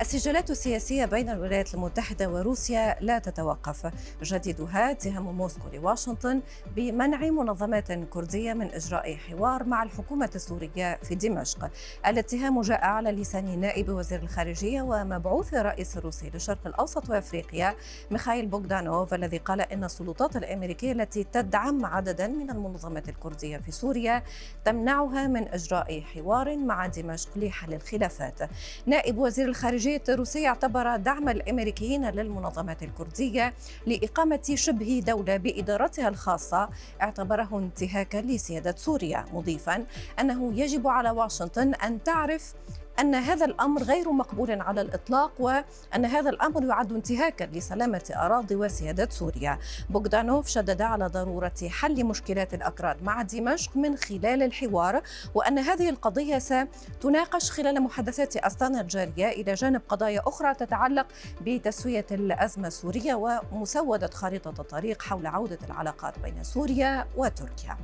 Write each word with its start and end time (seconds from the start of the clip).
السجالات 0.00 0.50
السياسية 0.50 1.04
بين 1.04 1.28
الولايات 1.28 1.74
المتحدة 1.74 2.28
وروسيا 2.28 2.96
لا 3.00 3.18
تتوقف. 3.18 3.92
جديدها 4.22 4.90
اتهام 4.90 5.36
موسكو 5.36 5.68
لواشنطن 5.72 6.40
بمنع 6.76 7.30
منظمات 7.30 7.92
كردية 7.92 8.52
من 8.52 8.66
إجراء 8.74 9.16
حوار 9.16 9.64
مع 9.64 9.82
الحكومة 9.82 10.30
السورية 10.34 10.98
في 11.02 11.14
دمشق. 11.14 11.70
الاتهام 12.06 12.60
جاء 12.60 12.84
على 12.84 13.12
لسان 13.12 13.60
نائب 13.60 13.88
وزير 13.88 14.22
الخارجية 14.22 14.82
ومبعوث 14.82 15.54
الرئيس 15.54 15.96
الروسي 15.96 16.30
للشرق 16.30 16.66
الأوسط 16.66 17.10
وأفريقيا 17.10 17.74
ميخائيل 18.10 18.46
بوغدانوف 18.46 19.14
الذي 19.14 19.38
قال 19.38 19.60
إن 19.60 19.84
السلطات 19.84 20.36
الأمريكية 20.36 20.92
التي 20.92 21.24
تدعم 21.24 21.86
عددا 21.86 22.26
من 22.26 22.50
المنظمات 22.50 23.08
الكردية 23.08 23.58
في 23.58 23.72
سوريا 23.72 24.22
تمنعها 24.64 25.26
من 25.26 25.48
إجراء 25.48 26.00
حوار 26.00 26.56
مع 26.56 26.86
دمشق 26.86 27.28
لحل 27.36 27.74
الخلافات. 27.74 28.38
نائب 28.86 29.18
وزير 29.18 29.48
الخارجية 29.48 29.85
الخارجية 29.86 30.14
الروسية 30.14 30.48
اعتبر 30.48 30.96
دعم 30.96 31.28
الأمريكيين 31.28 32.10
للمنظمات 32.10 32.82
الكردية 32.82 33.54
لإقامة 33.86 34.52
شبه 34.54 35.02
دولة 35.06 35.36
بإدارتها 35.36 36.08
الخاصة. 36.08 36.68
اعتبره 37.02 37.48
انتهاكا 37.52 38.18
لسيادة 38.18 38.74
سوريا 38.76 39.24
مضيفا 39.32 39.86
أنه 40.20 40.60
يجب 40.60 40.88
على 40.88 41.10
واشنطن 41.10 41.74
أن 41.74 42.02
تعرف 42.02 42.54
أن 43.00 43.14
هذا 43.14 43.44
الأمر 43.44 43.82
غير 43.82 44.12
مقبول 44.12 44.60
على 44.60 44.80
الإطلاق 44.80 45.32
وأن 45.38 46.04
هذا 46.04 46.30
الأمر 46.30 46.64
يعد 46.64 46.92
انتهاكا 46.92 47.44
لسلامة 47.44 48.12
أراضي 48.16 48.54
وسيادة 48.56 49.08
سوريا. 49.10 49.58
بوغدانوف 49.90 50.48
شدد 50.48 50.82
على 50.82 51.06
ضرورة 51.06 51.52
حل 51.68 52.04
مشكلات 52.04 52.54
الأكراد 52.54 53.02
مع 53.02 53.22
دمشق 53.22 53.76
من 53.76 53.96
خلال 53.96 54.42
الحوار 54.42 55.02
وأن 55.34 55.58
هذه 55.58 55.88
القضية 55.88 56.38
ستناقش 56.38 57.50
خلال 57.50 57.82
محادثات 57.82 58.36
أستانا 58.36 58.80
الجارية 58.80 59.28
إلى 59.28 59.54
جانب 59.54 59.82
قضايا 59.88 60.22
أخرى 60.26 60.54
تتعلق 60.54 61.06
بتسوية 61.40 62.06
الأزمة 62.10 62.68
السورية 62.68 63.40
ومسودة 63.52 64.10
خريطة 64.14 64.54
الطريق 64.60 65.02
حول 65.02 65.26
عودة 65.26 65.58
العلاقات 65.66 66.18
بين 66.18 66.44
سوريا 66.44 67.06
وتركيا. 67.16 67.76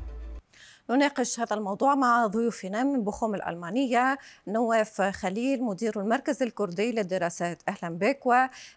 نناقش 0.95 1.41
هذا 1.41 1.55
الموضوع 1.57 1.95
مع 1.95 2.27
ضيوفنا 2.27 2.83
من 2.83 3.05
بخوم 3.05 3.35
الألمانية 3.35 4.19
نواف 4.47 5.03
خليل 5.03 5.63
مدير 5.63 6.01
المركز 6.01 6.43
الكردي 6.43 6.93
للدراسات. 6.93 7.63
أهلا 7.69 7.99
بك. 7.99 8.21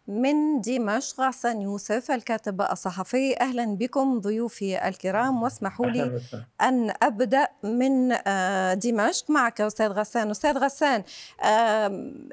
ومن 0.08 0.62
دمشق 0.62 1.22
غسان 1.22 1.62
يوسف 1.62 2.12
الكاتب 2.12 2.62
الصحفي. 2.62 3.38
أهلا 3.42 3.66
بكم 3.66 4.20
ضيوفي 4.20 4.88
الكرام. 4.88 5.44
واسمحوا 5.44 5.86
لي 5.86 6.22
أن 6.62 6.94
أبدأ 7.04 7.48
من 7.64 8.18
آه، 8.28 8.74
دمشق 8.74 9.32
معك 9.32 9.62
أستاذ 9.62 9.88
غسان. 9.88 10.30
أستاذ 10.30 10.58
غسان 10.58 11.04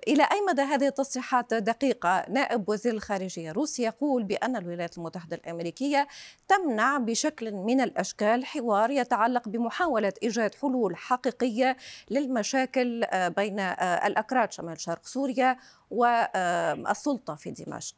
إلى 0.08 0.22
أي 0.22 0.40
مدى 0.48 0.62
هذه 0.62 0.86
التصريحات 0.86 1.54
دقيقة؟ 1.54 2.24
نائب 2.28 2.68
وزير 2.68 2.94
الخارجية 2.94 3.50
الروسي 3.50 3.82
يقول 3.82 4.22
بأن 4.22 4.56
الولايات 4.56 4.98
المتحدة 4.98 5.36
الأمريكية 5.36 6.08
تمنع 6.48 6.98
بشكل 6.98 7.52
من 7.52 7.80
الأشكال 7.80 8.44
حوار 8.44 8.90
يتعلق 8.90 9.48
بم 9.48 9.68
محاولة 9.72 10.12
إيجاد 10.22 10.54
حلول 10.54 10.96
حقيقية 10.96 11.76
للمشاكل 12.10 13.04
آه، 13.04 13.28
بين 13.28 13.58
آه، 13.60 14.06
الأكراد 14.06 14.52
شمال 14.52 14.80
شرق 14.80 15.02
سوريا 15.02 15.56
والسلطة 15.90 17.34
في 17.34 17.50
دمشق. 17.50 17.96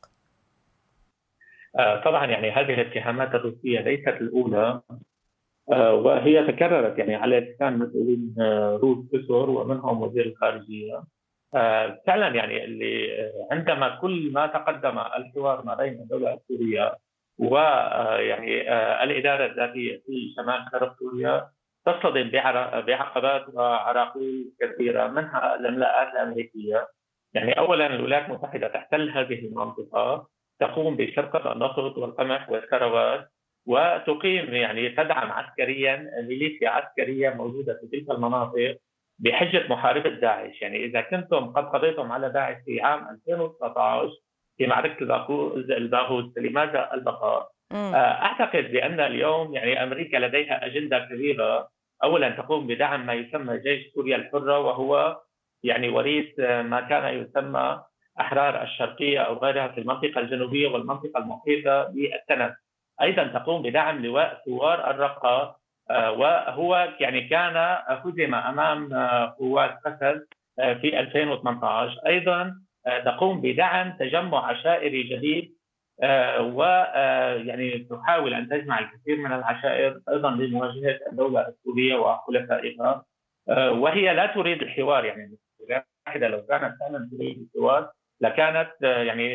آه، 1.78 2.04
طبعا 2.04 2.26
يعني 2.26 2.50
هذه 2.50 2.74
الاتهامات 2.74 3.34
الروسية 3.34 3.80
ليست 3.80 4.08
الأولى 4.08 4.80
وهي 5.66 6.52
تكررت 6.52 6.98
يعني 6.98 7.14
على 7.14 7.40
لسان 7.40 7.78
مسؤولين 7.78 8.34
روس 8.82 8.98
كثر 9.12 9.50
ومنهم 9.50 10.02
وزير 10.02 10.26
الخارجية. 10.26 11.02
فعلا 12.06 12.28
يعني 12.34 12.64
اللي 12.64 13.08
عندما 13.50 13.88
كل 14.00 14.32
ما 14.32 14.46
تقدم 14.46 14.98
الحوار 14.98 15.64
ما 15.64 15.74
بين 15.74 15.92
الدولة 15.92 16.34
السورية 16.34 16.96
ويعني 17.38 18.62
الإدارة 19.04 19.46
الذاتية 19.46 20.02
في 20.06 20.34
شمال 20.36 20.64
شرق 20.72 20.96
سوريا 20.98 21.50
تصطدم 21.86 22.30
بعقبات 22.86 23.44
وعراقيل 23.54 24.52
كثيرة 24.60 25.06
منها 25.06 25.54
الأملاءات 25.54 26.12
الأمريكية. 26.12 26.88
يعني 27.34 27.58
اولا 27.58 27.86
الولايات 27.86 28.28
المتحدة 28.28 28.68
تحتل 28.68 29.10
هذه 29.10 29.46
المنطقة 29.46 30.28
تقوم 30.60 30.96
بسرقة 30.96 31.52
النفط 31.52 31.98
والقمح 31.98 32.50
والثروات 32.50 33.28
وتقيم 33.66 34.54
يعني 34.54 34.88
تدعم 34.88 35.32
عسكريا 35.32 36.10
ميليشيا 36.28 36.68
عسكرية 36.68 37.30
موجودة 37.30 37.80
في 37.80 37.86
تلك 37.86 38.10
المناطق 38.10 38.78
بحجة 39.18 39.68
محاربة 39.68 40.10
داعش، 40.10 40.62
يعني 40.62 40.84
إذا 40.84 41.00
كنتم 41.00 41.46
قد 41.46 41.64
قضيتم 41.64 42.12
على 42.12 42.30
داعش 42.30 42.56
في 42.64 42.80
عام 42.80 43.08
2019 43.08 44.10
في 44.56 44.66
معركة 44.66 45.02
الباغوث 45.76 46.34
فلماذا 46.36 46.90
البقاء؟ 46.94 47.50
آه، 47.72 47.94
أعتقد 47.96 48.72
بأن 48.72 49.00
اليوم 49.00 49.54
يعني 49.54 49.82
أمريكا 49.82 50.16
لديها 50.16 50.66
أجندة 50.66 50.98
كبيرة. 50.98 51.68
اولا 52.02 52.30
تقوم 52.30 52.66
بدعم 52.66 53.06
ما 53.06 53.14
يسمى 53.14 53.58
جيش 53.58 53.94
سوريا 53.94 54.16
الحرة 54.16 54.58
وهو 54.58 55.20
يعني 55.62 55.88
وريث 55.88 56.40
ما 56.40 56.80
كان 56.80 57.14
يسمى 57.14 57.82
أحرار 58.20 58.62
الشرقية 58.62 59.18
أو 59.18 59.38
غيرها 59.38 59.68
في 59.68 59.80
المنطقة 59.80 60.20
الجنوبية 60.20 60.68
والمنطقة 60.68 61.18
المحيطة 61.18 61.82
بالتنس. 61.82 62.52
أيضا 63.02 63.24
تقوم 63.24 63.62
بدعم 63.62 64.06
لواء 64.06 64.42
ثوار 64.46 64.90
الرقة 64.90 65.56
آه، 65.90 66.12
وهو 66.12 66.88
يعني 67.00 67.28
كان 67.28 67.78
هزم 67.86 68.34
أمام 68.34 68.94
آه، 68.94 69.36
قوات 69.38 69.78
قسد 69.84 70.26
في 70.56 71.00
2018 71.00 72.00
أيضا 72.06 72.54
تقوم 73.04 73.40
بدعم 73.40 73.96
تجمع 73.98 74.46
عشائري 74.46 75.02
جديد 75.02 75.53
آه، 75.53 75.53
ويعني 76.40 77.74
آه، 77.90 77.96
تحاول 77.96 78.34
أن 78.34 78.48
تجمع 78.48 78.78
الكثير 78.78 79.16
من 79.16 79.32
العشائر 79.32 80.00
أيضا 80.08 80.30
لمواجهة 80.30 80.98
الدولة 81.12 81.48
السورية 81.48 81.96
وحلفائها. 81.96 83.04
آه، 83.48 83.72
وهي 83.72 84.14
لا 84.14 84.26
تريد 84.26 84.62
الحوار 84.62 85.04
يعني 85.04 85.38
واحدة 86.06 86.28
لو 86.28 86.46
كانت 86.46 86.74
فعلا 86.80 87.10
تريد 87.12 87.48
الحوار 87.54 87.90
لكانت 88.20 88.70
يعني 88.80 89.34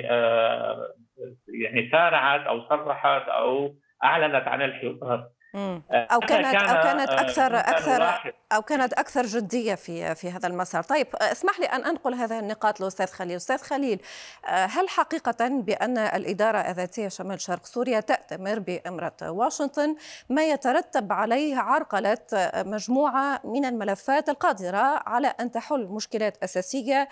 يعني 1.48 1.90
سارعت 1.92 2.42
أو 2.42 2.62
صرحت 2.70 3.28
أو 3.30 3.76
أعلنت 4.04 4.48
عن 4.48 4.62
الحوار. 4.62 5.30
آه، 5.56 5.82
أو 5.92 6.20
كانت 6.20 6.56
أو 6.56 6.84
كانت 6.84 7.10
آه، 7.10 7.22
أكثر 7.22 7.60
أكثر 7.60 8.34
أو 8.52 8.62
كانت 8.62 8.94
أكثر 8.94 9.26
جدية 9.26 9.76
في 9.76 10.16
في 10.16 10.32
هذا 10.32 10.48
المسار. 10.48 10.84
طيب 10.84 11.08
آه، 11.16 11.32
اسمح 11.32 11.60
لي 11.60 11.66
أن 11.66 11.86
أنقل 11.86 12.14
هذه 12.14 12.40
النقاط 12.40 12.80
لأستاذ 12.80 13.08
خليل. 13.08 13.36
أستاذ 13.36 13.58
خليل 13.58 14.02
هل 14.46 14.90
حقيقة 14.90 15.48
بأن 15.48 15.98
الإدارة 15.98 16.58
الذاتية 16.58 17.08
شمال 17.08 17.42
شرق 17.42 17.66
سوريا 17.66 18.00
تأتمر 18.00 18.60
بأمرة 18.60 19.14
واشنطن؟ 19.22 19.96
ما 20.30 20.50
يترتب 20.50 21.14
عليه 21.14 21.58
عرقلة 21.58 22.18
مجموعة 22.56 23.42
من 23.44 23.66
الملفات 23.66 24.30
القادرة 24.30 25.04
على 25.06 25.28
أن 25.28 25.52
تحل 25.52 25.86
مشكلات 25.86 26.44
أساسية 26.44 27.08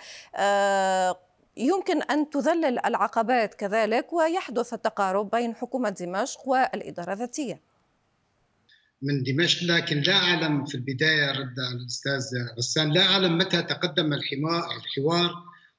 يمكن 1.56 2.02
أن 2.02 2.30
تذلل 2.30 2.86
العقبات 2.86 3.54
كذلك 3.54 4.12
ويحدث 4.12 4.74
التقارب 4.74 5.30
بين 5.30 5.54
حكومة 5.54 5.88
دمشق 5.88 6.48
والإدارة 6.48 7.12
الذاتية؟ 7.12 7.60
من 9.02 9.22
دمشق 9.22 9.64
لكن 9.64 10.00
لا 10.00 10.16
أعلم 10.16 10.64
في 10.64 10.74
البداية 10.74 11.30
رد 11.30 11.60
على 11.60 11.76
الأستاذ 11.80 12.22
غسان 12.58 12.92
لا 12.92 13.02
أعلم 13.02 13.38
متى 13.38 13.62
تقدم 13.62 14.12
الحوار 14.12 15.30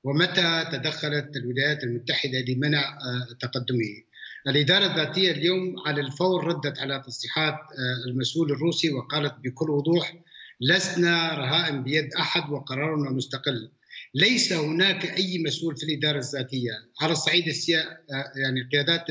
ومتى 0.03 0.65
تدخلت 0.71 1.35
الولايات 1.35 1.83
المتحدة 1.83 2.39
لمنع 2.39 2.79
آه، 2.79 3.33
تقدمه. 3.39 4.03
الإدارة 4.47 4.85
الذاتية 4.85 5.31
اليوم 5.31 5.75
على 5.85 6.01
الفور 6.01 6.43
ردت 6.43 6.79
على 6.79 7.03
تصريحات 7.07 7.53
آه، 7.53 8.09
المسؤول 8.09 8.51
الروسي 8.51 8.91
وقالت 8.91 9.35
بكل 9.43 9.69
وضوح 9.69 10.23
لسنا 10.61 11.33
رهائن 11.33 11.83
بيد 11.83 12.13
أحد 12.13 12.51
وقرارنا 12.51 13.09
مستقل. 13.09 13.71
ليس 14.15 14.53
هناك 14.53 15.05
أي 15.05 15.43
مسؤول 15.43 15.77
في 15.77 15.83
الإدارة 15.83 16.17
الذاتية 16.17 16.71
على 17.01 17.11
الصعيد 17.11 17.47
السيا 17.47 17.81
آه، 17.81 18.31
يعني 18.35 18.61
القيادات 18.61 19.05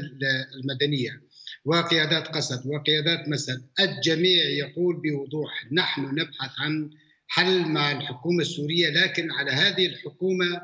المدنية. 0.62 1.27
وقيادات 1.68 2.28
قسد 2.28 2.66
وقيادات 2.66 3.28
مسد. 3.28 3.62
الجميع 3.80 4.44
يقول 4.44 4.96
بوضوح 4.96 5.72
نحن 5.72 6.02
نبحث 6.02 6.50
عن 6.58 6.90
حل 7.26 7.68
مع 7.68 7.92
الحكومة 7.92 8.40
السورية 8.40 8.90
لكن 8.90 9.30
على 9.30 9.50
هذه 9.50 9.86
الحكومة 9.86 10.60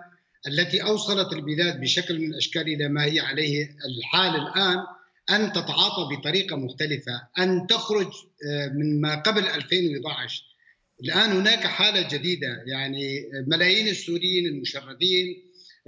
التي 0.48 0.82
أوصلت 0.82 1.32
البلاد 1.32 1.80
بشكل 1.80 2.18
من 2.18 2.30
الأشكال 2.30 2.62
إلى 2.62 2.88
ما 2.88 3.04
هي 3.04 3.20
عليه 3.20 3.76
الحال 3.86 4.36
الآن 4.36 4.78
أن 5.30 5.52
تتعاطى 5.52 6.16
بطريقة 6.16 6.56
مختلفة 6.56 7.28
أن 7.38 7.66
تخرج 7.66 8.10
آه، 8.48 8.68
من 8.68 9.00
ما 9.00 9.14
قبل 9.14 9.46
2011 9.46 10.42
الآن 11.04 11.32
هناك 11.32 11.66
حالة 11.66 12.08
جديدة 12.08 12.62
يعني 12.66 13.30
ملايين 13.46 13.88
السوريين 13.88 14.46
المشردين 14.46 15.26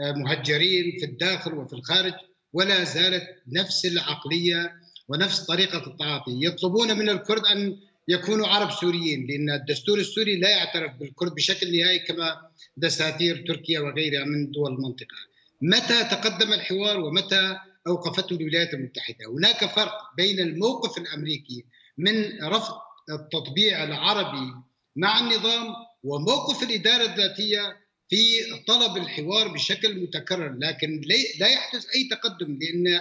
آه، 0.00 0.12
مهجرين 0.12 0.98
في 0.98 1.06
الداخل 1.06 1.54
وفي 1.54 1.72
الخارج 1.72 2.14
ولا 2.52 2.84
زالت 2.84 3.26
نفس 3.52 3.86
العقلية 3.86 4.86
ونفس 5.08 5.41
طريقة 5.41 5.87
التعاطي 5.87 6.44
يطلبون 6.47 6.99
من 6.99 7.08
الكرد 7.08 7.44
أن 7.47 7.79
يكونوا 8.08 8.47
عرب 8.47 8.70
سوريين 8.70 9.26
لأن 9.26 9.50
الدستور 9.61 9.99
السوري 9.99 10.37
لا 10.37 10.50
يعترف 10.50 10.93
بالكرد 10.97 11.35
بشكل 11.35 11.79
نهائي 11.79 11.99
كما 11.99 12.50
دساتير 12.76 13.44
تركيا 13.49 13.81
وغيرها 13.81 14.25
من 14.25 14.50
دول 14.50 14.73
المنطقة. 14.73 15.17
متى 15.62 16.05
تقدم 16.05 16.53
الحوار 16.53 17.00
ومتى 17.00 17.56
أوقفته 17.87 18.37
الولايات 18.37 18.75
المتحدة؟ 18.75 19.26
هناك 19.38 19.64
فرق 19.64 19.93
بين 20.17 20.41
الموقف 20.41 20.99
الأمريكي 20.99 21.64
من 21.99 22.43
رفض 22.43 22.75
التطبيع 23.11 23.85
العربي 23.85 24.52
مع 24.97 25.20
النظام 25.20 25.75
وموقف 26.05 26.62
الإدارة 26.62 27.05
الذاتية 27.05 27.76
في 28.09 28.19
طلب 28.67 28.97
الحوار 28.97 29.49
بشكل 29.49 30.02
متكرر 30.02 30.56
لكن 30.59 31.00
لا 31.41 31.47
يحدث 31.49 31.87
أي 31.94 32.09
تقدم 32.11 32.59
لأن 32.61 33.00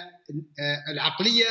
العقلية 0.90 1.46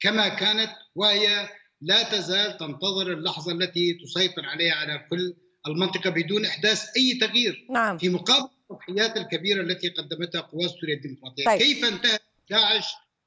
كما 0.00 0.28
كانت 0.28 0.70
وهي 0.94 1.48
لا 1.80 2.02
تزال 2.02 2.56
تنتظر 2.56 3.12
اللحظة 3.12 3.52
التي 3.52 3.98
تسيطر 4.04 4.46
عليها 4.46 4.74
على 4.74 5.06
كل 5.10 5.34
المنطقة 5.66 6.10
بدون 6.10 6.44
إحداث 6.44 6.96
أي 6.96 7.18
تغيير 7.20 7.66
نعم. 7.70 7.98
في 7.98 8.08
مقابل 8.08 8.48
التضحيات 8.70 9.16
الكبيرة 9.16 9.62
التي 9.62 9.88
قدمتها 9.88 10.40
قوات 10.40 10.70
سوريا 10.80 10.94
الديمقراطية 10.94 11.44
طيب. 11.44 11.58
كيف 11.58 11.84
انتهت 11.84 12.22
داعش 12.50 12.84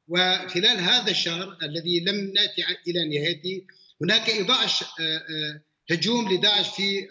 وخلال 0.07 0.79
هذا 0.79 1.11
الشهر 1.11 1.57
الذي 1.63 1.99
لم 1.99 2.33
نأتي 2.35 2.63
إلى 2.87 3.19
نهايته 3.19 3.61
هناك 4.01 4.29
ايضاع 4.29 4.65
هجوم 5.91 6.33
لداعش 6.33 6.69
في 6.69 7.07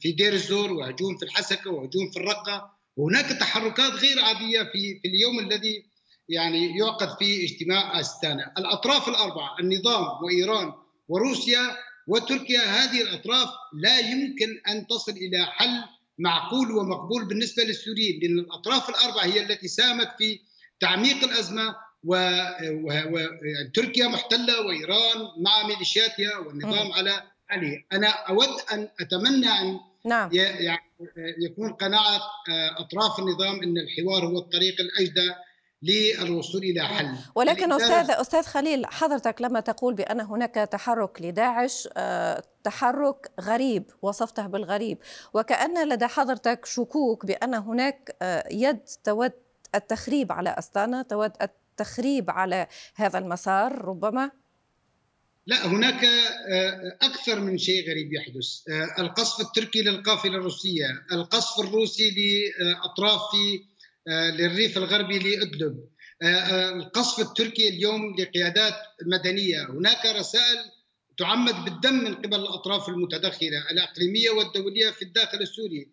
في 0.00 0.12
دير 0.12 0.32
الزور 0.32 0.72
وهجوم 0.72 1.16
في 1.16 1.24
الحسكة 1.24 1.70
وهجوم 1.70 2.10
في 2.10 2.16
الرقة 2.16 2.76
وهناك 2.96 3.26
تحركات 3.26 3.92
غير 3.92 4.20
عادية 4.20 4.62
في 4.62 5.00
في 5.02 5.08
اليوم 5.08 5.38
الذي 5.38 5.86
يعني 6.28 6.78
يعقد 6.78 7.18
فيه 7.18 7.44
اجتماع 7.44 8.00
استانا 8.00 8.52
الأطراف 8.58 9.08
الأربعة 9.08 9.56
النظام 9.60 10.24
وإيران 10.24 10.72
وروسيا 11.08 11.76
وتركيا 12.06 12.60
هذه 12.60 13.02
الأطراف 13.02 13.48
لا 13.74 13.98
يمكن 13.98 14.60
أن 14.68 14.86
تصل 14.86 15.12
إلى 15.12 15.46
حل 15.46 15.84
معقول 16.18 16.70
ومقبول 16.70 17.24
بالنسبة 17.24 17.62
للسوريين 17.62 18.20
لأن 18.22 18.38
الأطراف 18.38 18.88
الأربعة 18.88 19.24
هي 19.24 19.40
التي 19.40 19.68
ساهمت 19.68 20.08
في 20.18 20.40
تعميق 20.80 21.24
الأزمة 21.24 21.76
وتركيا 22.04 24.08
محتلة 24.08 24.66
وإيران 24.66 25.18
مع 25.38 25.66
ميليشياتها 25.66 26.38
والنظام 26.38 26.92
على 26.92 27.22
عليه 27.50 27.86
أنا 27.92 28.08
أود 28.08 28.60
أن 28.72 28.88
أتمنى 29.00 29.48
أن 29.48 29.80
نعم. 30.06 30.28
يعني 30.32 30.80
يكون 31.38 31.72
قناعة 31.72 32.20
أطراف 32.78 33.18
النظام 33.18 33.62
إن 33.62 33.78
الحوار 33.78 34.26
هو 34.26 34.38
الطريق 34.38 34.80
الأجدى 34.80 35.32
للوصول 35.82 36.62
إلى 36.62 36.88
حل. 36.88 37.14
ولكن 37.34 37.72
أستاذ 37.72 38.10
أستاذ 38.10 38.42
خليل 38.42 38.86
حضرتك 38.86 39.42
لما 39.42 39.60
تقول 39.60 39.94
بان 39.94 40.20
هناك 40.20 40.54
تحرك 40.54 41.22
لداعش 41.22 41.88
تحرك 42.64 43.30
غريب 43.40 43.90
وصفته 44.02 44.46
بالغريب 44.46 44.98
وكأن 45.34 45.88
لدى 45.88 46.06
حضرتك 46.06 46.66
شكوك 46.66 47.26
بأن 47.26 47.54
هناك 47.54 48.16
يد 48.50 48.80
تود 49.04 49.32
التخريب 49.74 50.32
على 50.32 50.56
أستانا 50.58 51.02
تود 51.02 51.32
التخريب 51.42 52.30
على 52.30 52.66
هذا 52.94 53.18
المسار 53.18 53.84
ربما؟ 53.84 54.30
لا 55.46 55.66
هناك 55.66 56.04
أكثر 57.02 57.40
من 57.40 57.58
شيء 57.58 57.90
غريب 57.90 58.12
يحدث. 58.12 58.62
القصف 58.98 59.40
التركي 59.40 59.82
للقافلة 59.82 60.34
الروسية 60.34 60.86
القصف 61.12 61.60
الروسي 61.60 62.10
لأطراف 62.10 63.20
في 63.30 63.64
للريف 64.08 64.78
الغربي 64.78 65.18
لأدلب. 65.18 65.88
القصف 66.22 67.20
التركي 67.28 67.68
اليوم 67.68 68.16
لقيادات 68.18 68.74
مدنية. 69.06 69.70
هناك 69.70 70.06
رسائل 70.06 70.58
تعمد 71.18 71.64
بالدم 71.64 71.94
من 71.94 72.14
قبل 72.14 72.34
الأطراف 72.34 72.88
المتدخلة 72.88 73.70
الإقليمية 73.70 74.30
والدولية 74.30 74.90
في 74.90 75.02
الداخل 75.02 75.38
السوري. 75.40 75.88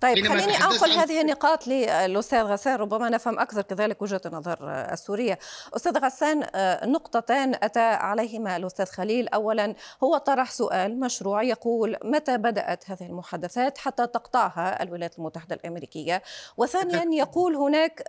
طيب 0.00 0.26
خليني 0.26 0.56
أنقل 0.56 0.90
هذه 0.90 1.20
النقاط 1.20 1.66
للاستاذ 1.66 2.42
غسان 2.42 2.76
ربما 2.76 3.08
نفهم 3.08 3.38
أكثر 3.38 3.62
كذلك 3.62 4.02
وجهة 4.02 4.20
النظر 4.26 4.58
السورية. 4.62 5.38
أستاذ 5.76 5.98
غسان 5.98 6.46
نقطتان 6.92 7.54
أتى 7.54 7.80
عليهما 7.80 8.56
الأستاذ 8.56 8.86
خليل، 8.86 9.28
اولا 9.28 9.74
هو 10.04 10.16
طرح 10.16 10.50
سؤال 10.50 11.00
مشروع 11.00 11.42
يقول 11.42 11.96
متى 12.04 12.36
بدأت 12.38 12.90
هذه 12.90 13.06
المحادثات 13.06 13.78
حتى 13.78 14.06
تقطعها 14.06 14.82
الولايات 14.82 15.18
المتحدة 15.18 15.54
الأمريكية؟ 15.54 16.22
وثانيا 16.56 17.04
يقول 17.18 17.56
هناك 17.56 18.02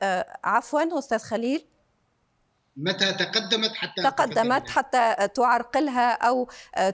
عفوا 0.44 1.00
أستاذ 1.00 1.20
خليل 1.20 1.66
متى 2.78 3.14
تقدمت 3.14 3.74
حتى 3.76 4.02
تقدمت 4.04 4.70
حتى 4.70 5.28
تعرقلها 5.36 6.12
أو 6.14 6.48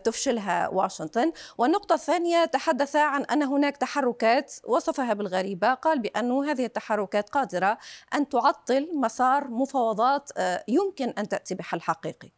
تفشلها 0.03 0.67
واشنطن. 0.67 1.31
والنقطة 1.57 1.93
الثانية 1.93 2.45
تحدث 2.45 2.95
عن 2.95 3.23
أن 3.23 3.43
هناك 3.43 3.77
تحركات 3.77 4.53
وصفها 4.67 5.13
بالغريبة 5.13 5.73
قال 5.73 5.99
بأن 5.99 6.31
هذه 6.31 6.65
التحركات 6.65 7.29
قادرة 7.29 7.77
أن 8.15 8.29
تعطل 8.29 8.87
مسار 8.95 9.47
مفاوضات 9.47 10.29
يمكن 10.67 11.13
أن 11.19 11.27
تأتي 11.27 11.55
بحل 11.55 11.81
حقيقي. 11.81 12.29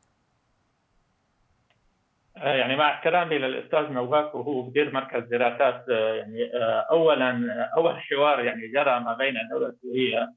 يعني 2.36 2.76
مع 2.76 2.94
احترامي 2.94 3.38
للأستاذ 3.38 3.80
نواف 3.80 4.36
وهو 4.36 4.64
مدير 4.64 4.92
مركز 4.94 5.24
دراسات 5.30 5.86
يعني 5.90 6.52
اولا 6.92 7.42
أول 7.78 8.00
حوار 8.00 8.40
يعني 8.40 8.68
جرى 8.68 9.00
ما 9.00 9.14
بين 9.14 9.38
الدولة 9.38 9.68
السورية 9.68 10.34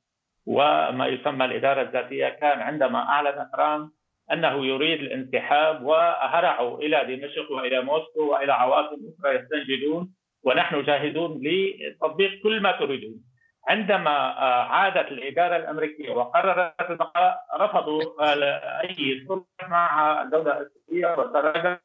وما 0.46 1.06
يسمى 1.06 1.44
الإدارة 1.44 1.82
الذاتية 1.82 2.28
كان 2.28 2.60
عندما 2.60 2.98
أعلن 2.98 3.46
ترامب 3.52 3.90
أنه 4.32 4.66
يريد 4.66 5.00
الانسحاب 5.00 5.82
وهرعوا 5.82 6.78
إلى 6.78 7.16
دمشق 7.16 7.52
وإلى 7.52 7.82
موسكو 7.82 8.32
وإلى 8.32 8.52
عواصم 8.52 8.96
أخرى 9.18 9.34
يستنجدون 9.34 10.14
ونحن 10.44 10.82
جاهزون 10.82 11.40
لتطبيق 11.42 12.42
كل 12.42 12.60
ما 12.60 12.72
تريدون. 12.72 13.14
عندما 13.68 14.10
عادت 14.70 15.12
الإدارة 15.12 15.56
الأمريكية 15.56 16.10
وقررت 16.10 16.90
البقاء 16.90 17.44
رفضوا 17.60 18.02
أي 18.80 19.26
صلح 19.28 19.68
مع 19.68 20.22
الدولة 20.22 20.60
السورية 20.60 21.12
وتراجعوا 21.18 21.78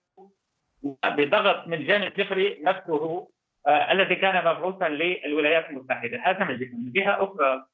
بضغط 1.05 1.67
من 1.67 1.85
جانب 1.85 2.13
جفري 2.13 2.61
نفسه 2.63 3.27
الذي 3.67 4.15
كان 4.15 4.45
مبعوثا 4.45 4.89
للولايات 4.89 5.69
المتحدة. 5.69 6.19
هذا 6.23 6.43
من 6.43 6.57
جهة. 6.57 6.69
من 6.73 6.91
جهة 6.91 7.23
أخرى 7.23 7.65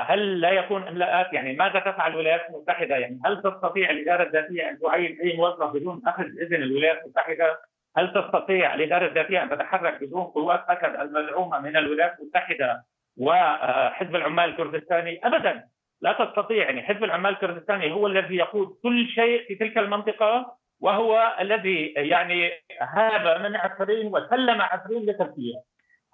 هل 0.00 0.40
لا 0.40 0.50
يكون 0.50 0.88
املاءات 0.88 1.32
يعني 1.32 1.52
ماذا 1.52 1.78
تفعل 1.78 2.10
الولايات 2.10 2.50
المتحدة 2.50 2.96
يعني 2.96 3.20
هل 3.24 3.42
تستطيع 3.42 3.90
الإدارة 3.90 4.22
الذاتية 4.22 4.70
أن 4.70 4.78
تعين 4.78 5.18
أي 5.20 5.36
موظف 5.36 5.72
بدون 5.72 6.02
أخذ 6.06 6.24
إذن 6.24 6.62
الولايات 6.62 7.02
المتحدة؟ 7.04 7.60
هل 7.96 8.12
تستطيع 8.12 8.74
الإدارة 8.74 9.06
الذاتية 9.06 9.42
أن 9.42 9.50
تتحرك 9.50 10.04
بدون 10.04 10.22
قوات 10.22 10.64
اسد 10.68 11.00
المدعومه 11.00 11.60
من 11.60 11.76
الولايات 11.76 12.18
المتحدة 12.20 12.82
وحزب 13.20 14.16
العمال 14.16 14.50
الكردستاني؟ 14.50 15.20
ابدا 15.24 15.64
لا 16.02 16.12
تستطيع 16.12 16.64
يعني 16.64 16.82
حزب 16.82 17.04
العمال 17.04 17.32
الكردستاني 17.32 17.92
هو 17.92 18.06
الذي 18.06 18.36
يقود 18.36 18.68
كل 18.82 19.06
شيء 19.06 19.46
في 19.48 19.54
تلك 19.54 19.78
المنطقة 19.78 20.56
وهو 20.80 21.36
الذي 21.40 21.86
يعني 21.86 22.50
هاب 22.80 23.40
من 23.42 23.56
عفرين 23.56 24.06
وسلم 24.06 24.62
عفرين 24.62 25.10
لتركيا. 25.10 25.62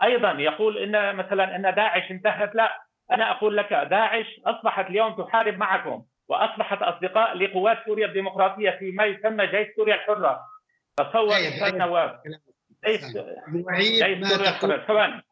أيضا 0.02 0.32
يقول 0.32 0.78
إن 0.78 1.16
مثلا 1.16 1.56
إن 1.56 1.74
داعش 1.74 2.10
انتهت 2.10 2.54
لا 2.54 2.85
أنا 3.12 3.30
أقول 3.30 3.56
لك 3.56 3.72
داعش 3.72 4.40
أصبحت 4.46 4.90
اليوم 4.90 5.22
تحارب 5.24 5.58
معكم 5.58 6.04
وأصبحت 6.28 6.82
أصدقاء 6.82 7.36
لقوات 7.38 7.78
سوريا 7.86 8.06
الديمقراطية 8.06 8.70
في 8.70 8.92
ما 8.92 9.04
يسمى 9.04 9.46
جيش 9.46 9.68
سوريا 9.76 9.94
الحرة. 9.94 10.40
تصور 10.96 11.32
أستاذ 11.32 11.78
نواف. 11.78 12.10
جيش 12.86 13.00
جيش 13.00 14.28
سوريا 14.28 14.50
الحرة. 14.50 14.86
ثواني 14.86 15.22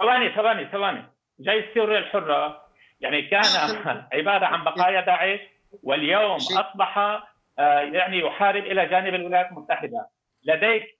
ثواني 0.00 0.34
ثواني 0.34 0.68
ثواني. 0.68 1.04
جيش 1.40 1.64
سوريا 1.74 1.98
الحرة 1.98 2.62
يعني 3.00 3.22
كان 3.22 3.44
عبارة 4.12 4.46
عن 4.46 4.64
بقايا 4.64 5.00
داعش 5.00 5.40
واليوم 5.82 6.36
أصبح 6.36 7.22
يعني 7.92 8.18
يحارب 8.18 8.64
إلى 8.64 8.86
جانب 8.86 9.14
الولايات 9.14 9.46
المتحدة. 9.46 10.08
لديك 10.44 10.98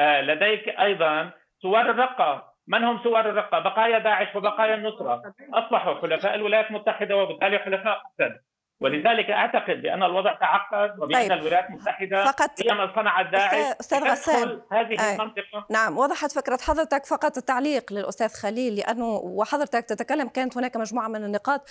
لديك 0.00 0.68
أيضا 0.68 1.30
صور 1.62 1.80
الرقة. 1.80 2.49
من 2.66 2.84
هم 2.84 3.02
سوار 3.04 3.30
الرقه؟ 3.30 3.58
بقايا 3.58 3.98
داعش 3.98 4.36
وبقايا 4.36 4.74
النصرة 4.74 5.22
أصبحوا 5.64 6.00
حلفاء 6.00 6.34
الولايات 6.34 6.70
المتحدة 6.70 7.16
وبالتالي 7.16 7.58
حلفاء 7.58 8.02
أسد 8.20 8.40
ولذلك 8.80 9.30
أعتقد 9.30 9.82
بأن 9.82 10.02
الوضع 10.02 10.34
تعقد 10.34 10.98
وبأن 10.98 11.28
طيب. 11.28 11.32
الولايات 11.32 11.70
المتحدة 11.70 12.24
فقط 12.24 12.50
هي 12.62 12.74
من 12.74 12.94
صنعت 12.94 13.26
داعش 13.26 13.74
أستاذ 13.80 14.04
غسان 14.04 14.60
هذه 14.72 15.00
أي. 15.00 15.14
المنطقة 15.14 15.66
نعم 15.70 15.98
وضحت 15.98 16.32
فكرة 16.32 16.58
حضرتك 16.62 17.06
فقط 17.06 17.36
التعليق 17.36 17.92
للأستاذ 17.92 18.34
خليل 18.42 18.76
لأنه 18.76 19.06
وحضرتك 19.06 19.84
تتكلم 19.84 20.28
كانت 20.28 20.56
هناك 20.56 20.76
مجموعة 20.76 21.08
من 21.08 21.24
النقاط 21.24 21.68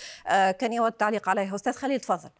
كان 0.60 0.72
يود 0.72 0.92
التعليق 0.92 1.28
عليها 1.28 1.54
أستاذ 1.54 1.72
خليل 1.72 2.00
تفضل 2.00 2.30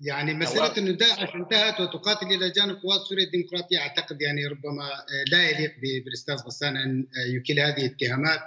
يعني 0.00 0.34
مسألة 0.34 0.78
أن 0.78 0.96
داعش 0.96 1.34
انتهت 1.34 1.80
وتقاتل 1.80 2.26
إلى 2.26 2.50
جانب 2.50 2.76
قوات 2.82 3.00
سوريا 3.08 3.24
الديمقراطية 3.24 3.78
أعتقد 3.78 4.22
يعني 4.22 4.46
ربما 4.46 4.90
لا 5.32 5.50
يليق 5.50 5.74
بالأستاذ 6.04 6.34
غسان 6.34 6.76
أن 6.76 7.06
يكيل 7.36 7.60
هذه 7.60 7.86
الاتهامات. 7.86 8.40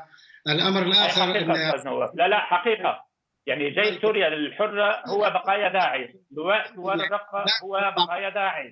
الأمر 0.47 0.81
الآخر 0.81 1.21
حقيقة 1.21 1.75
أن 1.75 2.09
لا 2.13 2.27
لا 2.27 2.39
حقيقة. 2.39 3.07
يعني 3.47 3.69
جيش 3.69 4.01
سوريا 4.01 4.27
الحره 4.27 5.03
هو 5.07 5.19
بقايا 5.19 5.69
داعش 5.69 6.09
لواء 6.31 6.75
ثوار 6.75 6.95
الرقه 6.95 7.45
هو 7.63 7.93
بقايا 7.97 8.29
داعش 8.29 8.71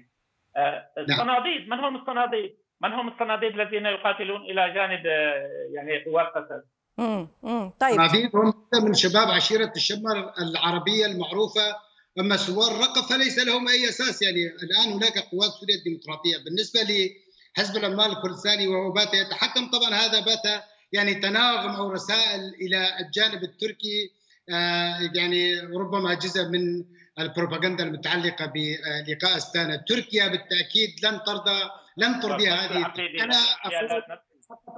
آه، 0.57 0.89
الصناديد 0.97 1.69
من 1.69 1.79
هم 1.79 1.95
الصناديد؟ 1.95 2.57
من 2.81 2.93
هم 2.93 3.07
الصناديد 3.07 3.59
الذين 3.59 3.85
يقاتلون 3.85 4.41
إلى 4.41 4.73
جانب 4.73 5.05
آه، 5.05 5.49
يعني 5.75 6.03
قوات 6.05 6.27
قسد؟ 6.27 6.63
امم 6.99 7.71
طيب. 7.79 7.99
هم 8.35 8.85
من 8.85 8.93
شباب 8.93 9.27
عشيرة 9.27 9.71
الشمر 9.75 10.33
العربية 10.41 11.05
المعروفة 11.05 11.84
أما 12.19 12.35
ثوار 12.35 12.71
الرقه 12.71 13.01
فليس 13.01 13.39
لهم 13.39 13.67
أي 13.67 13.89
أساس. 13.89 14.21
يعني 14.21 14.45
الآن 14.63 14.93
هناك 14.93 15.17
قوات 15.17 15.51
سوريا 15.59 15.75
الديمقراطية. 15.75 16.37
بالنسبة 16.45 16.79
لحزب 16.81 17.77
العمال 17.77 18.11
الكردستاني 18.17 18.67
وهو 18.67 18.91
بات 18.91 19.13
يتحكم 19.13 19.69
طبعا 19.69 19.93
هذا 19.93 20.19
بات 20.19 20.63
يعني 20.91 21.13
تناغم 21.13 21.69
أو 21.69 21.91
رسائل 21.91 22.55
إلى 22.61 22.99
الجانب 22.99 23.43
التركي 23.43 24.11
آه، 24.49 25.11
يعني 25.15 25.59
ربما 25.59 26.13
جزء 26.13 26.45
من 26.45 26.85
البروباغندا 27.19 27.83
المتعلقة 27.83 28.45
بلقاء 28.45 29.37
أستانا. 29.37 29.83
تركيا 29.87 30.27
بالتأكيد 30.27 31.05
لن 31.05 31.19
ترضى 31.25 31.69
لن 31.97 32.19
ترضي 32.19 32.49
هذه. 32.49 32.93
أنا 33.23 33.37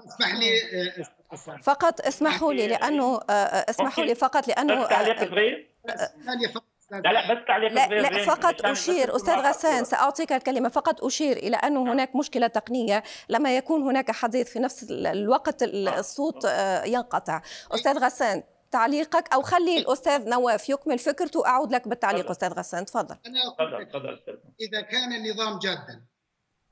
اسمح 0.07 0.35
لي 0.35 0.61
آه، 0.61 1.61
فقط 1.63 2.01
اسمحوا 2.01 2.53
لي 2.53 2.67
لأنه 2.67 3.19
آه، 3.29 3.65
اسمحوا 3.69 4.03
لي 4.03 4.15
فقط 4.15 4.47
لأنه 4.47 4.87
تعليق 4.87 5.29
صغير 5.29 5.69
لا 6.91 6.97
لا 6.97 7.33
بس 7.33 7.47
تعليق 7.47 7.71
لا, 7.71 7.87
لا 7.87 8.25
فقط 8.25 8.65
أشير 8.65 9.15
أستاذ 9.15 9.33
غسان 9.33 9.85
سأعطيك 9.85 10.31
الكلمة 10.31 10.69
فقط 10.69 11.03
أشير 11.03 11.37
إلى 11.37 11.57
انه 11.57 11.93
هناك 11.93 12.15
مشكلة 12.15 12.47
تقنية 12.47 13.03
لما 13.29 13.57
يكون 13.57 13.81
هناك 13.81 14.11
حديث 14.11 14.53
في 14.53 14.59
نفس 14.59 14.85
الوقت 14.91 15.63
الصوت 15.63 16.47
ينقطع. 16.85 17.41
أستاذ 17.71 17.97
غسان 17.97 18.43
تعليقك 18.71 19.33
أو 19.33 19.41
خلي 19.41 19.77
الأستاذ 19.77 20.29
نواف 20.29 20.69
يكمل 20.69 20.99
فكرته 20.99 21.47
أعود 21.47 21.71
لك 21.71 21.87
بالتعليق 21.87 22.29
أستاذ 22.29 22.53
غسان 22.53 22.85
تفضل. 22.85 23.15
تفضل 23.15 23.85
تفضل 23.85 24.19
إذا 24.61 24.81
كان 24.81 25.13
النظام 25.13 25.59
جادا 25.59 26.01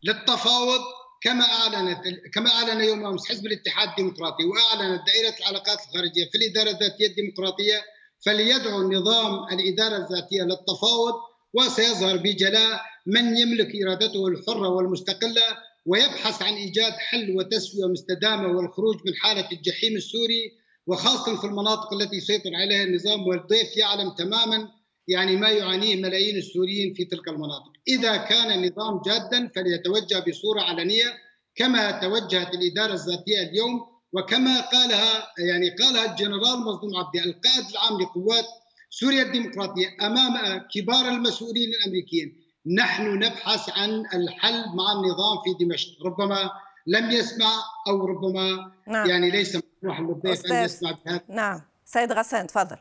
للتفاوض 0.04 0.82
كما 1.22 1.44
أعلنت 1.44 2.00
كما 2.34 2.50
أعلن 2.50 2.82
يوم 2.82 3.06
أمس 3.06 3.30
حزب 3.30 3.46
الاتحاد 3.46 3.90
الديمقراطي 3.90 4.44
وأعلنت 4.46 5.02
دائرة 5.08 5.36
العلاقات 5.40 5.78
الخارجية 5.80 6.30
في 6.32 6.38
الإدارة 6.38 6.70
الذاتيه 6.70 7.08
الديمقراطيه 7.08 7.95
فليدعو 8.26 8.82
النظام 8.82 9.44
الإدارة 9.52 9.98
الذاتية 9.98 10.44
للتفاوض 10.44 11.14
وسيظهر 11.54 12.18
بجلاء 12.18 12.82
من 13.06 13.38
يملك 13.38 13.72
إرادته 13.86 14.28
الحرة 14.28 14.70
والمستقلة 14.70 15.58
ويبحث 15.86 16.42
عن 16.42 16.54
إيجاد 16.54 16.94
حل 16.94 17.38
وتسوية 17.38 17.86
مستدامة 17.92 18.58
والخروج 18.58 18.96
من 19.06 19.16
حالة 19.16 19.48
الجحيم 19.52 19.96
السوري 19.96 20.52
وخاصة 20.88 21.36
في 21.42 21.48
المناطق 21.48 21.94
التي 21.94 22.16
يسيطر 22.16 22.50
عليها 22.56 22.84
النظام 22.84 23.28
والضيف 23.28 23.78
يعلم 23.78 24.10
تماما 24.10 24.68
يعني 25.08 25.36
ما 25.36 25.50
يعانيه 25.50 25.96
ملايين 25.96 26.38
السوريين 26.38 26.94
في 26.94 27.06
تلك 27.06 27.28
المناطق. 27.28 27.72
إذا 27.88 28.18
كان 28.18 28.52
النظام 28.52 29.02
جادا 29.06 29.52
فليتوجه 29.56 30.24
بصورة 30.30 30.62
علنية 30.62 31.14
كما 31.56 31.92
توجهت 31.92 32.54
الإدارة 32.54 32.94
الذاتية 32.94 33.42
اليوم 33.42 33.95
وكما 34.16 34.62
قالها 34.62 35.28
يعني 35.50 35.70
قالها 35.70 36.12
الجنرال 36.12 36.60
مظلوم 36.60 36.98
عبدي 36.98 37.20
القائد 37.20 37.66
العام 37.72 38.02
لقوات 38.02 38.46
سوريا 38.90 39.24
الديمقراطية 39.24 39.88
أمام 40.02 40.58
كبار 40.74 41.06
المسؤولين 41.16 41.70
الأمريكيين. 41.74 42.42
نحن 42.78 43.20
نبحث 43.20 43.78
عن 43.78 43.90
الحل 44.14 44.76
مع 44.76 44.88
النظام 44.96 45.36
في 45.44 45.66
دمشق. 45.66 46.06
ربما 46.06 46.52
لم 46.88 47.12
يسمع 47.12 47.52
أو 47.88 48.06
ربما 48.06 48.72
نعم. 48.88 49.10
يعني 49.10 49.32
ليس 49.32 49.56
مسموح 49.56 50.00
للضيف 50.00 50.52
أن 50.52 50.64
يسمع 50.64 50.92
بهذا. 51.06 51.22
نعم. 51.30 51.62
سيد 51.86 52.12
غسان 52.12 52.48
تفضل. 52.48 52.78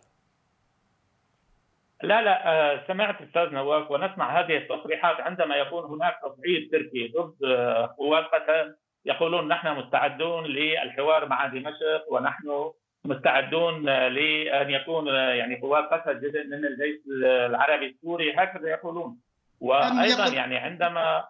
لا 2.03 2.23
لا 2.23 2.49
آه، 2.49 2.85
سمعت 2.89 3.23
أستاذ 3.23 3.43
نواف 3.43 3.91
ونسمع 3.91 4.41
هذه 4.41 4.57
التصريحات 4.57 5.21
عندما 5.21 5.57
يكون 5.57 5.85
هناك 5.85 6.15
تصعيد 6.23 6.71
تركي 6.73 7.13
ضد 7.19 7.45
آه، 7.45 7.95
قوات 7.99 8.25
قتل. 8.25 8.84
يقولون 9.05 9.49
نحن 9.49 9.69
مستعدون 9.69 10.45
للحوار 10.45 11.29
مع 11.29 11.47
دمشق 11.47 12.13
ونحن 12.13 12.71
مستعدون 13.05 13.89
آه، 13.89 14.09
لأن 14.09 14.71
يكون 14.71 15.07
يعني 15.07 15.61
قوات 15.61 15.85
قتل 15.85 16.21
جزء 16.21 16.45
من 16.45 16.65
الجيش 16.65 17.01
العربي 17.23 17.87
السوري 17.87 18.35
هكذا 18.35 18.69
يقولون. 18.71 19.19
وأيضا 19.61 20.35
يعني 20.35 20.57
عندما 20.57 21.25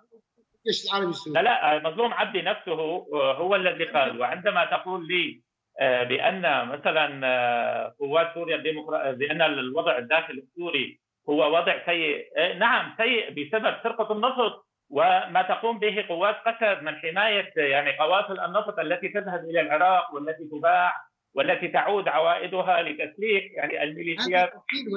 الجيش 0.67 0.85
العربي 0.91 1.11
السوري. 1.11 1.35
لا 1.35 1.43
لا 1.43 1.91
مظلوم 1.91 2.15
عبدي 2.15 2.43
نفسه 2.43 2.73
هو 3.13 3.57
الذي 3.57 3.85
قال 3.85 4.21
وعندما 4.21 4.65
تقول 4.65 5.09
لي 5.09 5.45
آه، 5.81 6.03
بأن 6.03 6.69
مثلا 6.69 7.21
آه، 7.25 7.95
قوات 7.99 8.35
سوريا 8.35 8.57
الديمقراطيه 8.57 9.11
بأن 9.11 9.43
الوضع 9.43 9.99
الداخلي 9.99 10.41
السوري 10.41 11.01
هو 11.29 11.57
وضع 11.57 11.87
سيء 11.87 12.27
آه، 12.37 12.53
نعم 12.53 12.95
سيء 12.97 13.31
بسبب 13.31 13.77
سرقة 13.83 14.13
النفط 14.13 14.67
وما 14.95 15.43
تقوم 15.43 15.79
به 15.79 16.05
قوات 16.09 16.37
قسد 16.47 16.83
من 16.83 16.97
حماية 16.97 17.53
يعني 17.57 17.99
قوافل 17.99 18.41
النفط 18.41 18.79
التي 18.79 19.09
تذهب 19.09 19.45
إلى 19.45 19.61
العراق 19.61 20.15
والتي 20.15 20.45
تباع 20.45 20.93
والتي 21.35 21.69
تعود 21.69 22.09
عوائدها 22.09 22.83
لتسليح 22.83 23.45
يعني 23.53 23.83
الميليشيات 23.83 24.53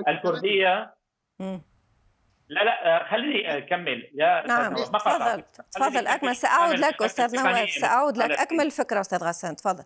الكردية. 0.07 0.93
لا 2.49 2.63
لا 2.63 3.07
خليني 3.09 3.57
أكمل. 3.57 4.09
يا 4.13 4.47
نعم. 4.47 4.75
تفضل 4.75 5.43
تفضل. 5.71 6.07
اكمل 6.07 6.35
سأعود 6.35 6.79
لك 6.79 7.01
أستاذ 7.01 7.35
نواف. 7.35 7.69
سأعود 7.69 8.17
لك 8.17 8.31
أكمل 8.31 8.65
الفكرة 8.65 8.99
أستاذ 8.99 9.23
غسان. 9.23 9.55
تفضل. 9.55 9.83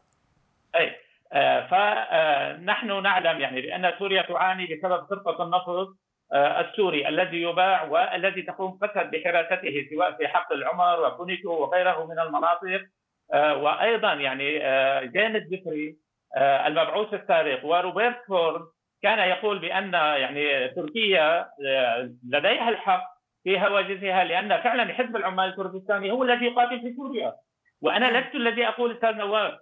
أي 0.75 0.95
آه، 1.33 1.67
فنحن 1.67 3.03
نعلم 3.03 3.41
يعني 3.41 3.61
بأن 3.61 3.93
سوريا 3.99 4.21
تعاني 4.21 4.65
بسبب 4.65 5.05
سرقه 5.09 5.43
النفط 5.43 5.69
آه، 5.69 5.95
السوري 6.33 7.07
الذي 7.07 7.41
يباع 7.41 7.83
والذي 7.83 8.41
تقوم 8.41 8.71
قسد 8.71 9.11
بحراسته 9.11 9.87
سواء 9.91 10.11
في 10.11 10.27
حق 10.27 10.53
العمر 10.53 11.07
وكونيكو 11.07 11.49
وغيره 11.49 12.05
من 12.05 12.19
المناطق. 12.19 12.81
آه، 13.33 13.57
وأيضا 13.57 14.13
يعني 14.13 14.59
جانب 15.07 15.53
ذكري 15.53 15.95
المبعوث 16.37 17.13
السابق 17.13 17.65
وروبرت 17.65 18.17
فورد 18.27 18.61
كان 19.03 19.29
يقول 19.29 19.59
بأن 19.59 19.93
يعني 19.93 20.67
تركيا 20.67 21.47
لديها 22.29 22.69
الحق 22.69 23.03
في 23.43 23.59
هواجسها 23.59 24.23
لأن 24.23 24.61
فعلا 24.61 24.93
حزب 24.93 25.15
العمال 25.15 25.49
الكردستاني 25.49 26.11
هو 26.11 26.23
الذي 26.23 26.45
يقاتل 26.45 26.81
في 26.81 26.93
سوريا. 26.95 27.33
وأنا 27.81 28.19
لست 28.19 28.35
الذي 28.35 28.67
أقول 28.67 28.91
أستاذ 28.91 29.15
نواف 29.15 29.53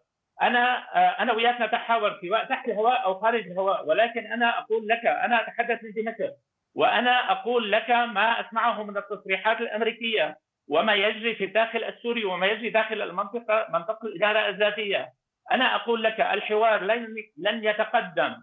أنا 0.41 0.77
آه، 0.95 1.21
أنا 1.21 1.33
وياك 1.33 1.61
نتحاور 1.61 2.19
سواء 2.21 2.45
تحت 2.45 2.67
الهواء 2.67 3.05
أو 3.05 3.19
خارج 3.19 3.47
الهواء 3.47 3.87
ولكن 3.87 4.31
أنا 4.31 4.59
أقول 4.59 4.87
لك 4.87 5.05
أنا 5.05 5.41
أتحدث 5.41 5.83
من 5.83 5.91
دمشق 5.91 6.33
وأنا 6.75 7.31
أقول 7.31 7.71
لك 7.71 7.89
ما 7.89 8.47
أسمعه 8.47 8.83
من 8.83 8.97
التصريحات 8.97 9.61
الأمريكية 9.61 10.39
وما 10.67 10.95
يجري 10.95 11.35
في 11.35 11.43
الداخل 11.43 11.83
السوري 11.83 12.25
وما 12.25 12.47
يجري 12.47 12.69
داخل 12.69 13.01
المنطقة 13.01 13.67
منطقة 13.69 14.07
الإدارة 14.07 14.49
الذاتية 14.49 15.13
أنا 15.51 15.75
أقول 15.75 16.03
لك 16.03 16.19
الحوار 16.19 16.83
لن 16.83 17.15
لن 17.37 17.63
يتقدم 17.63 18.35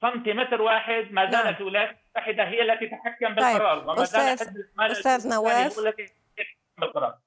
سنتيمتر 0.00 0.62
واحد 0.62 1.06
ما 1.10 1.30
زالت 1.30 1.44
نعم. 1.44 1.54
الولايات 1.54 1.90
المتحدة 1.90 2.44
هي 2.44 2.62
التي 2.62 2.86
تتحكم 2.86 3.34
بالقرار 3.34 3.78
طيب. 3.78 3.88
وما 3.88 4.04
زالت 4.04 4.42
أستاذ 4.80 5.28
نواف 5.28 5.78
هو 5.78 5.86
التي 5.86 6.02
تتحكم 6.02 6.80
بالقرار 6.80 7.18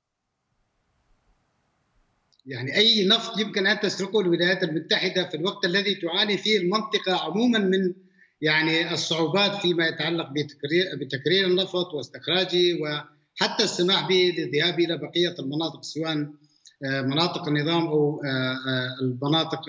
يعني 2.46 2.76
أي 2.76 3.08
نفط 3.08 3.40
يمكن 3.40 3.68
أن 3.68 3.80
تسرقه 3.80 4.22
الولايات 4.22 4.64
المتحدة 4.64 5.30
في 5.30 5.38
الوقت 5.38 5.66
الذي 5.66 5.96
تعاني 5.96 6.38
فيه 6.38 6.58
المنطقة 6.60 7.26
عموما 7.26 7.60
من 7.60 7.94
يعني 8.42 8.94
الصعوبات 8.94 9.56
فيما 9.62 9.88
يتعلق 9.88 10.30
بتكرير 10.30 10.96
بتكرير 10.96 11.48
النفط 11.48 11.94
واستخراجه 11.94 12.80
وحتى 12.82 13.64
السماح 13.64 14.08
به 14.08 14.34
للذهاب 14.38 14.80
إلى 14.80 14.98
بقية 14.98 15.36
المناطق 15.40 15.84
سواء 15.84 16.28
آه، 16.86 17.02
مناطق 17.02 17.48
النظام 17.48 17.88
أو 17.88 18.22
آه، 18.26 18.28
آه، 18.28 19.02
المناطق 19.02 19.62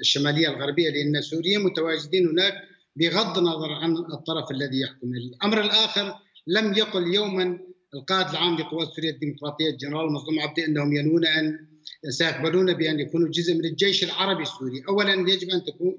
الشمالية 0.00 0.48
الغربية 0.48 0.90
لأن 0.90 1.16
السوريين 1.16 1.64
متواجدين 1.64 2.28
هناك 2.28 2.54
بغض 2.96 3.38
النظر 3.38 3.72
عن 3.72 3.96
الطرف 3.96 4.50
الذي 4.50 4.80
يحكم. 4.80 5.14
الأمر 5.14 5.60
الآخر 5.60 6.14
لم 6.46 6.74
يقل 6.74 7.14
يوما 7.14 7.58
القائد 7.94 8.28
العام 8.28 8.56
لقوات 8.56 8.88
سوريا 8.88 9.10
الديمقراطية 9.10 9.70
الجنرال 9.70 10.12
مظلوم 10.12 10.40
عبدي 10.40 10.64
إنهم 10.64 10.96
ينوون 10.96 11.26
أن 11.26 11.66
سيقبلون 12.08 12.72
بأن 12.72 13.00
يكونوا 13.00 13.28
جزء 13.28 13.54
من 13.54 13.64
الجيش 13.64 14.04
العربي 14.04 14.42
السوري، 14.42 14.82
اولا 14.88 15.12
يجب 15.14 15.48
أن 15.50 15.64
تكون 15.64 15.98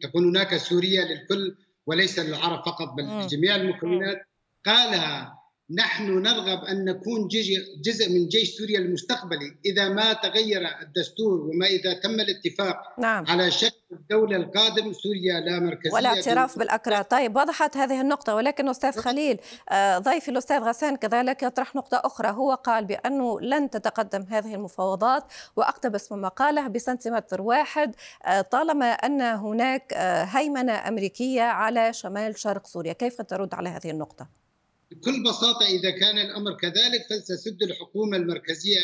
تكون 0.00 0.28
هناك 0.28 0.56
سوريا 0.56 1.04
للكل 1.04 1.56
وليس 1.86 2.18
للعرب 2.18 2.64
فقط 2.66 2.88
بل 2.92 3.02
لجميع 3.02 3.56
المكونات. 3.56 4.28
قالها 4.66 5.43
نحن 5.70 6.22
نرغب 6.22 6.64
أن 6.64 6.84
نكون 6.84 7.28
جزء 7.80 8.10
من 8.10 8.28
جيش 8.28 8.56
سوريا 8.58 8.78
المستقبلي 8.78 9.58
إذا 9.64 9.88
ما 9.88 10.12
تغير 10.12 10.60
الدستور 10.82 11.40
وما 11.40 11.66
إذا 11.66 11.92
تم 11.92 12.20
الاتفاق 12.20 12.76
نعم. 12.98 13.24
على 13.26 13.50
شكل 13.50 13.76
الدولة 13.92 14.36
القادم 14.36 14.92
سوريا 14.92 15.40
لا 15.40 15.60
مركزية 15.60 15.92
ولا 15.94 16.08
اعتراف 16.08 16.58
بالأكراد. 16.58 17.04
طيب 17.04 17.36
وضحت 17.36 17.76
هذه 17.76 18.00
النقطة 18.00 18.34
ولكن 18.34 18.68
أستاذ 18.68 18.92
خليل 18.92 19.38
آه، 19.70 19.98
ضيفي 19.98 20.30
الأستاذ 20.30 20.58
غسان 20.58 20.96
كذلك 20.96 21.42
يطرح 21.42 21.76
نقطة 21.76 22.02
أخرى. 22.04 22.30
هو 22.30 22.54
قال 22.54 22.84
بأنه 22.84 23.40
لن 23.40 23.70
تتقدم 23.70 24.26
هذه 24.30 24.54
المفاوضات 24.54 25.24
وأقتبس 25.56 26.12
من 26.12 26.20
مقاله 26.20 26.68
بسنتيمتر 26.68 27.42
واحد 27.42 27.94
آه، 28.24 28.40
طالما 28.40 28.86
أن 28.86 29.20
هناك 29.20 29.92
آه، 29.92 30.24
هيمنة 30.24 30.88
أمريكية 30.88 31.42
على 31.42 31.92
شمال 31.92 32.38
شرق 32.38 32.66
سوريا. 32.66 32.92
كيف 32.92 33.22
ترد 33.22 33.54
على 33.54 33.68
هذه 33.68 33.90
النقطة؟ 33.90 34.43
بكل 34.90 35.22
بساطة 35.22 35.66
إذا 35.66 35.90
كان 35.90 36.18
الأمر 36.18 36.54
كذلك 36.54 37.06
فستسد 37.10 37.62
الحكومة 37.62 38.16
المركزية 38.16 38.78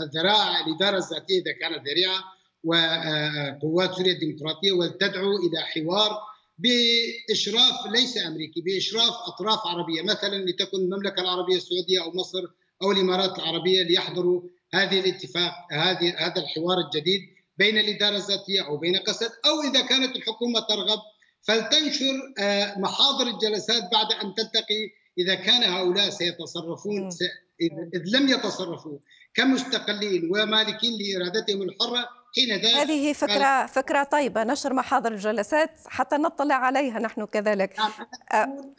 الذراع 0.00 0.66
الإدارة 0.66 0.96
الذاتية 0.98 1.40
إذا 1.40 1.52
كانت 1.60 1.88
ذريعة 1.88 2.24
وقوات 2.64 3.94
سوريا 3.94 4.12
الديمقراطية 4.12 4.72
ولتدعو 4.72 5.36
إلى 5.36 5.60
حوار 5.60 6.18
بإشراف 6.58 7.86
ليس 7.92 8.26
أمريكي 8.26 8.60
بإشراف 8.60 9.14
أطراف 9.26 9.66
عربية 9.66 10.02
مثلا 10.02 10.36
لتكن 10.44 10.76
المملكة 10.78 11.20
العربية 11.22 11.56
السعودية 11.56 12.02
أو 12.02 12.12
مصر 12.14 12.42
أو 12.82 12.92
الإمارات 12.92 13.38
العربية 13.38 13.82
ليحضروا 13.82 14.42
هذه 14.74 15.00
الاتفاق 15.00 15.52
هذه 15.72 16.14
هذا 16.18 16.40
الحوار 16.40 16.78
الجديد 16.78 17.20
بين 17.58 17.78
الإدارة 17.78 18.16
الذاتية 18.16 18.66
أو 18.66 18.76
بين 18.76 18.96
قسد 18.96 19.30
أو 19.46 19.70
إذا 19.70 19.86
كانت 19.86 20.16
الحكومة 20.16 20.60
ترغب 20.60 20.98
فلتنشر 21.42 22.34
محاضر 22.76 23.26
الجلسات 23.26 23.82
بعد 23.92 24.12
أن 24.12 24.34
تلتقي 24.34 24.90
إذا 25.18 25.34
كان 25.34 25.62
هؤلاء 25.62 26.10
سيتصرفون 26.10 27.10
س... 27.10 27.18
إذ 27.94 28.02
لم 28.16 28.28
يتصرفوا 28.28 28.98
كمستقلين 29.34 30.30
ومالكين 30.32 30.92
لإرادتهم 31.00 31.62
الحرة 31.62 32.08
حين 32.36 32.56
ذلك 32.56 32.74
هذه 32.74 33.12
فكره 33.12 33.66
فكرة 33.66 34.02
طيبة. 34.02 34.44
نشر 34.44 34.74
محاضر 34.74 35.12
الجلسات 35.12 35.80
حتى 35.86 36.16
نطلع 36.16 36.54
عليها 36.54 36.98
نحن 36.98 37.24
كذلك. 37.24 37.78
نعم 37.78 37.92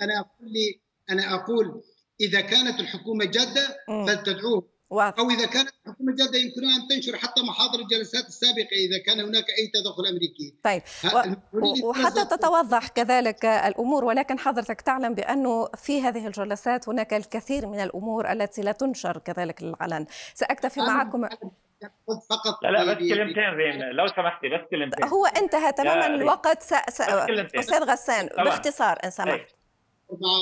أنا 0.02 0.20
أقول 0.20 0.52
لي 0.54 0.82
أنا 1.10 1.36
أقول 1.36 1.82
إذا 2.22 2.42
كانت 2.42 2.80
الحكومة 2.80 3.26
جادة 3.26 3.78
فلتدعوه. 3.88 4.77
واضح. 4.90 5.20
أو 5.20 5.30
إذا 5.30 5.46
كانت 5.46 5.70
الحكومة 5.70 6.12
الجاده 6.12 6.38
يمكنها 6.38 6.76
أن 6.76 6.88
تنشر 6.90 7.18
حتى 7.18 7.42
محاضر 7.42 7.80
الجلسات 7.80 8.26
السابقة 8.28 8.76
إذا 8.88 9.04
كان 9.06 9.20
هناك 9.20 9.44
أي 9.60 9.72
تدخل 9.74 10.06
أمريكي. 10.06 10.56
طيب. 10.64 10.82
و... 11.54 11.90
وحتى 11.90 12.26
تتوضح 12.26 12.88
كذلك 12.88 13.46
الأمور 13.46 14.06
ولكن 14.06 14.40
حضرتك 14.40 14.82
تعلم 14.82 15.14
بأنه 15.14 15.66
في 15.66 16.02
هذه 16.02 16.28
الجلسات 16.28 16.90
هناك 16.90 17.14
الكثير 17.14 17.68
من 17.68 17.80
الأمور 17.80 18.32
التي 18.32 18.62
لا 18.62 18.72
تنشر 18.72 19.18
كذلك 19.18 19.64
للعلن، 19.64 20.06
سأكتفي 20.34 20.80
معكم. 20.80 21.28
فقط 22.30 22.64
لا 22.64 22.70
لا 22.70 22.94
بس 22.94 22.98
كلمتين 22.98 23.44
ريم 23.44 23.82
لو 23.84 24.08
سمحتي 24.08 24.50
بس 24.50 24.62
كلمتين. 24.72 25.08
هو 25.08 25.26
انتهى 25.26 25.72
تماما 25.72 26.06
الوقت. 26.06 26.64
س... 26.64 26.74
س... 26.90 27.02
أستاذ 27.56 27.84
غسان 27.84 28.28
باختصار 28.38 28.98
إن 29.04 29.10
سمحت. 29.10 29.57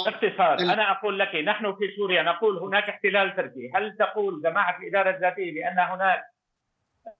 باختصار 0.05 0.59
أنا 0.59 0.91
أقول 0.91 1.19
لك 1.19 1.35
نحن 1.35 1.75
في 1.75 1.95
سوريا 1.97 2.23
نقول 2.23 2.57
هناك 2.57 2.89
احتلال 2.89 3.35
تركي. 3.35 3.71
هل 3.75 3.95
تقول 3.97 4.41
جماعة 4.41 4.77
الاداره 4.79 5.09
الذاتيه 5.15 5.53
بأن 5.53 5.79
هناك 5.79 6.23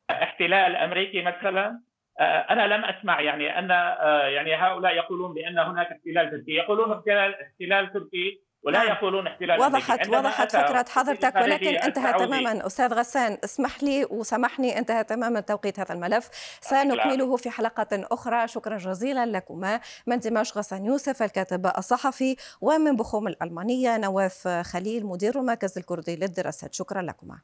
احتلال 0.10 0.75
أمريكي 0.75 1.22
مثلا؟ 1.22 1.82
آه، 2.20 2.24
أنا 2.24 2.75
لم 2.75 2.86
أسمع 2.86 3.22
يعني 3.22 3.60
أن 3.60 3.72
آه، 3.72 4.28
يعني 4.28 4.56
هؤلاء 4.56 4.96
يقولون 4.96 5.34
بأن 5.34 5.60
هناك 5.60 5.88
احتلال 5.92 6.32
تركي. 6.32 6.52
يقولون 6.52 6.92
احتلال 6.92 7.36
احتلال 7.42 7.94
تركي 7.94 8.45
ولا 8.65 8.79
نعم. 8.79 8.88
يقولون 8.88 9.27
احتلال 9.27 9.62
وضحت 9.62 10.07
وضحت 10.07 10.51
فكرة 10.51 10.86
حضرتك 10.89 11.36
ولكن 11.36 11.75
انتهى 11.75 12.13
تماما. 12.13 12.67
أستاذ 12.67 12.93
غسان 12.93 13.38
اسمح 13.43 13.84
لي 13.84 14.05
وسمحني 14.10 14.77
انتهى 14.77 15.03
تماما 15.03 15.39
توقيت 15.39 15.79
هذا 15.79 15.93
الملف. 15.93 16.29
سنكمله 16.62 17.36
في 17.36 17.50
حلقة 17.50 17.88
أخرى. 17.93 18.48
شكرا 18.48 18.77
جزيلا 18.77 19.25
لكما. 19.25 19.79
من 20.07 20.19
دمشق 20.19 20.57
غسان 20.57 20.86
يوسف 20.86 21.24
الكاتب 21.24 21.72
الصحفي 21.77 22.36
ومن 22.62 22.95
بخوم 22.95 23.27
الألمانية 23.27 23.98
نواف 23.98 24.48
خليل 24.48 25.05
مدير 25.05 25.39
المركز 25.39 25.77
الكردي 25.77 26.15
للدراسات. 26.15 26.74
شكرا 26.74 27.01
لكما. 27.01 27.39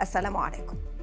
السلام 0.00 0.36
عليكم. 0.36 0.99